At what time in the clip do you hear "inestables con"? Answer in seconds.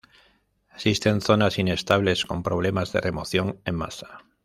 1.59-2.41